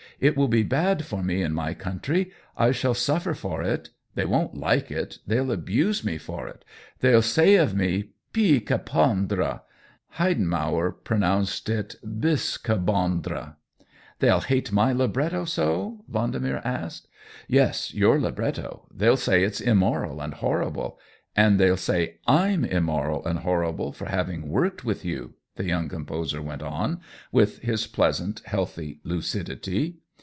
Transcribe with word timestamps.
It 0.19 0.37
will 0.37 0.47
be 0.47 0.61
bad 0.61 1.03
for 1.03 1.23
me 1.23 1.41
in 1.41 1.51
my 1.51 1.73
country; 1.73 2.29
I 2.55 2.71
shall 2.73 2.93
suffer 2.93 3.33
for 3.33 3.63
it. 3.63 3.89
They 4.13 4.23
won't 4.23 4.53
like 4.53 4.91
it— 4.91 5.17
they'll 5.25 5.51
abuse 5.51 6.03
me 6.03 6.19
for 6.19 6.47
it— 6.47 6.63
they'll 6.99 7.23
say 7.23 7.55
of 7.55 7.73
me 7.73 8.11
pis 8.31 8.61
que 8.63 8.77
pendre^ 8.77 9.61
Heidenmauer 10.19 10.93
pronounced 11.03 11.69
it 11.69 11.95
bis 12.19 12.59
que 12.59 12.75
bendre," 12.75 13.55
They'll 14.19 14.41
hate 14.41 14.71
my 14.71 14.93
libretto 14.93 15.43
so?" 15.45 16.03
Vendemer 16.11 16.63
asked. 16.63 17.07
"Yes, 17.47 17.91
your 17.95 18.19
libretto— 18.19 18.85
they'll 18.95 19.17
say 19.17 19.43
it's 19.43 19.59
im 19.59 19.79
moral 19.79 20.21
and 20.21 20.35
horrible. 20.35 20.99
And 21.35 21.59
they'll 21.59 21.77
say 21.77 22.19
Fm 22.27 22.63
immoral 22.67 23.25
and 23.25 23.39
horrible 23.39 23.91
for 23.91 24.05
having 24.05 24.49
worked 24.49 24.85
with 24.85 25.03
you," 25.03 25.33
the 25.55 25.65
young 25.65 25.89
composer 25.89 26.43
went 26.43 26.61
on, 26.61 26.99
with 27.31 27.57
his 27.63 27.87
pleasant, 27.87 28.41
healthy 28.45 28.99
lucidity. 29.03 29.97